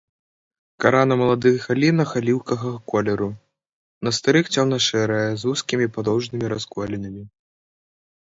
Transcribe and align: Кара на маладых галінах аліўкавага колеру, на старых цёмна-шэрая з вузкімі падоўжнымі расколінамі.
Кара 0.83 1.01
на 1.09 1.15
маладых 1.21 1.57
галінах 1.65 2.09
аліўкавага 2.19 2.71
колеру, 2.93 3.27
на 4.07 4.15
старых 4.19 4.45
цёмна-шэрая 4.55 5.21
з 5.41 5.51
вузкімі 5.51 5.87
падоўжнымі 5.99 6.45
расколінамі. 6.55 7.23